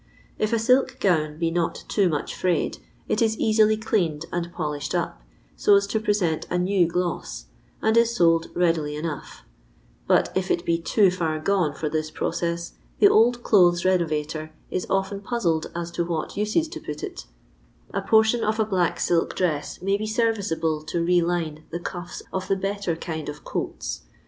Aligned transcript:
If 0.39 0.51
a 0.51 0.57
silk 0.57 0.97
gown 0.99 1.37
be 1.37 1.51
not 1.51 1.83
too 1.87 2.09
much 2.09 2.33
frayed, 2.33 2.79
it 3.07 3.21
is 3.21 3.37
easily 3.37 3.77
cleaned 3.77 4.25
and 4.31 4.51
polished 4.51 4.95
up, 4.95 5.21
so 5.55 5.75
as 5.75 5.85
to 5.85 5.99
present 5.99 6.47
a 6.49 6.57
new 6.57 6.87
gloss, 6.87 7.45
and 7.83 7.95
is 7.95 8.15
sold 8.15 8.49
readily 8.55 8.95
enough,• 8.95 9.43
but 10.07 10.35
if 10.35 10.49
it 10.49 10.65
be 10.65 10.79
too 10.79 11.09
hx 11.09 11.43
gone 11.43 11.75
for 11.75 11.87
this 11.87 12.09
process, 12.09 12.73
the 12.97 13.09
old 13.09 13.43
clothes 13.43 13.85
renovator 13.85 14.51
is 14.71 14.87
often 14.89 15.21
puzzled 15.21 15.69
as 15.75 15.91
to 15.91 16.03
what 16.03 16.35
uses 16.35 16.67
to 16.69 16.79
put 16.79 17.03
it 17.03 17.25
A 17.93 18.01
portion 18.01 18.43
of 18.43 18.59
a 18.59 18.65
black 18.65 18.99
silk 18.99 19.35
dress 19.35 19.83
may 19.83 19.97
be 19.97 20.07
serviceable 20.07 20.81
to 20.81 21.05
re 21.05 21.21
line 21.21 21.65
the 21.69 21.79
cuffs 21.79 22.23
of 22.33 22.47
the 22.47 22.55
better 22.55 22.95
kind 22.95 23.29
of 23.29 23.43
coats. 23.43 24.01